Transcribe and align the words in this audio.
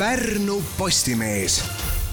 Pärnu 0.00 0.62
Postimees 0.78 1.64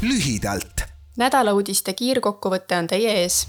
lühidalt. 0.01 0.81
nädalauudiste 1.17 1.93
kiirkokkuvõte 1.93 2.75
on 2.77 2.87
teie 2.87 3.13
ees. 3.21 3.47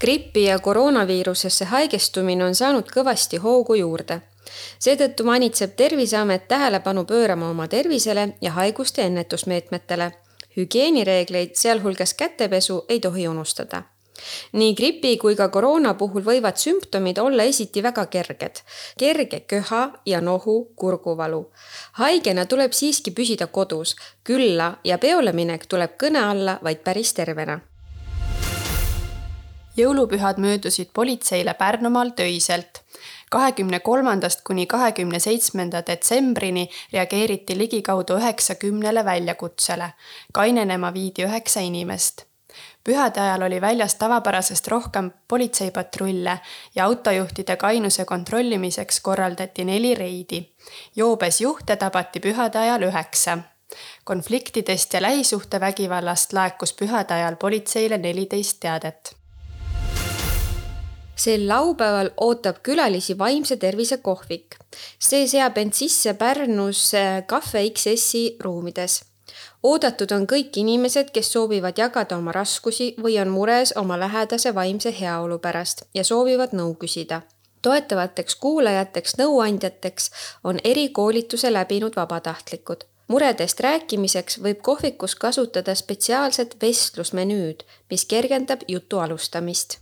gripi 0.00 0.44
ja 0.44 0.58
koroonaviirusesse 0.58 1.64
haigestumine 1.64 2.44
on 2.44 2.54
saanud 2.54 2.88
kõvasti 2.96 3.36
hoogu 3.36 3.74
juurde. 3.74 4.20
seetõttu 4.78 5.24
manitseb 5.24 5.76
Terviseamet 5.76 6.48
tähelepanu 6.48 7.04
pöörama 7.04 7.50
oma 7.50 7.68
tervisele 7.68 8.28
ja 8.40 8.52
haiguste 8.52 9.02
ennetusmeetmetele. 9.02 10.12
hügieenireegleid, 10.56 11.50
sealhulgas 11.54 12.14
kätepesu, 12.14 12.84
ei 12.88 13.00
tohi 13.00 13.28
unustada 13.28 13.82
nii 14.52 14.74
gripi 14.74 15.16
kui 15.16 15.36
ka 15.36 15.48
koroona 15.48 15.94
puhul 15.94 16.24
võivad 16.26 16.56
sümptomid 16.56 17.18
olla 17.18 17.42
esiti 17.42 17.82
väga 17.82 18.06
kerged. 18.06 18.62
kerge 18.98 19.40
köha 19.40 19.82
ja 20.06 20.20
nohu, 20.20 20.72
kurguvalu. 20.76 21.50
haigena 21.92 22.46
tuleb 22.46 22.72
siiski 22.72 23.10
püsida 23.10 23.46
kodus, 23.46 23.96
külla 24.24 24.76
ja 24.84 24.98
peole 24.98 25.32
minek 25.32 25.66
tuleb 25.66 25.96
kõne 25.98 26.24
alla 26.30 26.58
vaid 26.62 26.84
päris 26.84 27.12
tervena. 27.12 27.60
jõulupühad 29.76 30.38
möödusid 30.38 30.88
politseile 30.92 31.54
Pärnumaal 31.54 32.10
töiselt 32.16 32.82
kahekümne 33.32 33.80
kolmandast 33.80 34.42
kuni 34.44 34.66
kahekümne 34.66 35.20
seitsmenda 35.20 35.80
detsembrini 35.86 36.66
reageeriti 36.92 37.58
ligikaudu 37.58 38.18
üheksakümnele 38.20 39.04
väljakutsele. 39.04 39.92
kainenema 40.32 40.94
viidi 40.94 41.24
üheksa 41.28 41.60
inimest 41.60 42.31
pühade 42.84 43.20
ajal 43.20 43.42
oli 43.42 43.60
väljas 43.60 43.94
tavapärasest 43.94 44.68
rohkem 44.68 45.10
politseipatrulle 45.28 46.38
ja 46.74 46.84
autojuhtide 46.84 47.56
kainuse 47.56 48.04
kontrollimiseks 48.04 49.00
korraldati 49.00 49.64
neli 49.64 49.94
reidi. 49.94 50.52
joobes 50.96 51.40
juhte 51.40 51.76
tabati 51.76 52.20
pühade 52.20 52.58
ajal 52.58 52.82
üheksa. 52.82 53.38
konfliktidest 54.04 54.94
ja 54.94 55.02
lähisuhtevägivallast 55.02 56.32
laekus 56.32 56.72
pühade 56.72 57.14
ajal 57.14 57.36
politseile 57.36 57.98
neliteist 57.98 58.60
teadet 58.60 59.16
sel 61.16 61.46
laupäeval 61.48 62.10
ootab 62.16 62.62
külalisi 62.62 63.18
vaimse 63.18 63.56
tervise 63.56 63.96
kohvik. 63.96 64.56
see 64.98 65.26
seab 65.28 65.58
end 65.58 65.72
sisse 65.72 66.14
Pärnus 66.14 66.92
Cafe 67.28 67.70
XS-i 67.70 68.36
ruumides 68.40 69.11
oodatud 69.62 70.12
on 70.12 70.26
kõik 70.26 70.56
inimesed, 70.56 71.10
kes 71.14 71.32
soovivad 71.32 71.78
jagada 71.78 72.16
oma 72.16 72.32
raskusi 72.32 72.94
või 73.02 73.18
on 73.22 73.28
mures 73.28 73.74
oma 73.76 73.98
lähedase 73.98 74.54
vaimse 74.54 74.94
heaolu 75.00 75.38
pärast 75.38 75.84
ja 75.94 76.04
soovivad 76.04 76.52
nõu 76.52 76.74
küsida. 76.74 77.22
toetavateks 77.62 78.34
kuulajateks, 78.36 79.18
nõuandjateks 79.18 80.10
on 80.44 80.58
erikoolituse 80.64 81.52
läbinud 81.52 81.96
vabatahtlikud. 81.96 82.84
muredest 83.08 83.60
rääkimiseks 83.60 84.42
võib 84.42 84.60
kohvikus 84.62 85.14
kasutada 85.14 85.74
spetsiaalset 85.74 86.56
vestlusmenüüd, 86.62 87.62
mis 87.90 88.04
kergendab 88.04 88.60
jutu 88.68 88.98
alustamist 88.98 89.81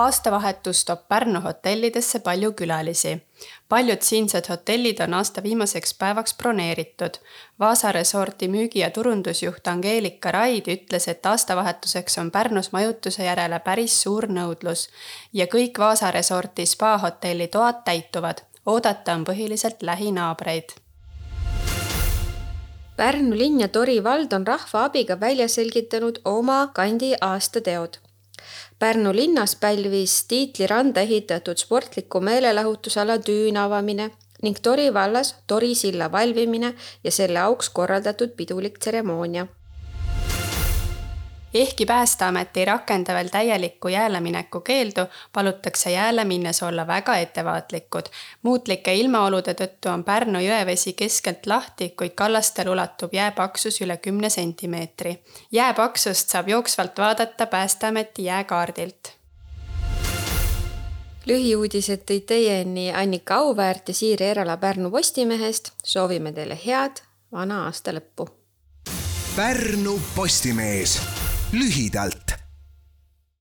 aastavahetus 0.00 0.84
toob 0.84 1.00
Pärnu 1.08 1.40
hotellidesse 1.40 2.18
palju 2.18 2.52
külalisi. 2.52 3.20
paljud 3.68 4.02
siinsed 4.02 4.48
hotellid 4.48 5.00
on 5.00 5.14
aasta 5.14 5.42
viimaseks 5.42 5.94
päevaks 5.94 6.34
broneeritud. 6.34 7.14
Vaasa 7.58 7.92
resorti 7.92 8.48
müügi- 8.48 8.80
ja 8.80 8.90
turundusjuht 8.90 9.68
Angeelika 9.68 10.32
Raid 10.32 10.66
ütles, 10.68 11.08
et 11.08 11.26
aastavahetuseks 11.26 12.18
on 12.18 12.30
Pärnus 12.30 12.72
majutuse 12.72 13.24
järele 13.24 13.58
päris 13.58 14.02
suur 14.02 14.26
nõudlus 14.26 14.88
ja 15.32 15.46
kõik 15.46 15.78
Vaasa 15.78 16.10
resorti 16.10 16.66
spa-hotelli 16.66 17.48
toad 17.48 17.84
täituvad. 17.84 18.38
oodata 18.66 19.12
on 19.12 19.24
põhiliselt 19.24 19.82
lähinaabreid 19.82 20.70
Pärnu 22.96 23.38
linn 23.38 23.60
ja 23.60 23.68
Tori 23.68 24.04
vald 24.04 24.32
on 24.32 24.46
rahva 24.46 24.84
abiga 24.84 25.20
välja 25.20 25.48
selgitanud 25.48 26.18
oma 26.24 26.70
kandi 26.74 27.14
aastateod 27.20 28.09
Pärnu 28.78 29.12
linnas 29.14 29.56
pälvis 29.56 30.24
Tiitli 30.24 30.66
randa 30.66 31.00
ehitatud 31.00 31.56
sportliku 31.56 32.20
meelelahutusala 32.20 33.18
Düün 33.26 33.56
avamine 33.56 34.10
ning 34.42 34.56
Tori 34.62 34.94
vallas 34.94 35.34
Tori 35.46 35.74
silla 35.74 36.12
valvimine 36.12 36.74
ja 37.04 37.10
selle 37.10 37.40
auks 37.40 37.68
korraldatud 37.68 38.36
pidulik 38.36 38.78
tseremoonia 38.78 39.46
ehkki 41.54 41.86
Päästeamet 41.86 42.56
ei 42.56 42.64
rakenda 42.64 43.14
veel 43.14 43.28
täielikku 43.28 43.88
jääle 43.88 44.20
mineku 44.20 44.60
keeldu, 44.60 45.06
palutakse 45.32 45.90
jääle 45.90 46.24
minnes 46.24 46.62
olla 46.62 46.86
väga 46.86 47.16
ettevaatlikud. 47.16 48.06
muutlike 48.42 48.94
ilmaolude 48.94 49.54
tõttu 49.54 49.88
on 49.92 50.04
Pärnu 50.04 50.38
jõevesi 50.38 50.92
keskelt 50.92 51.46
lahti, 51.46 51.88
kuid 51.88 52.14
kallastel 52.14 52.68
ulatub 52.68 53.14
jää 53.14 53.32
paksus 53.32 53.80
üle 53.80 53.96
kümne 53.96 54.30
sentimeetri. 54.30 55.22
jää 55.52 55.74
paksust 55.74 56.28
saab 56.28 56.48
jooksvalt 56.48 56.98
vaadata 56.98 57.46
Päästeameti 57.46 58.24
jääkaardilt 58.24 59.20
lühiuudised 61.26 62.02
tõid 62.08 62.26
teieni 62.26 62.92
Annika 62.92 63.34
Auväärt 63.44 63.88
ja 63.88 63.94
Siiri 63.94 64.24
Erala 64.24 64.56
Pärnu 64.56 64.90
Postimehest. 64.90 65.72
soovime 65.84 66.32
teile 66.32 66.58
head 66.66 67.02
vana 67.32 67.64
aasta 67.64 67.92
lõppu. 67.92 68.28
Pärnu 69.36 70.00
Postimees 70.14 71.00
lühidalt 71.52 72.29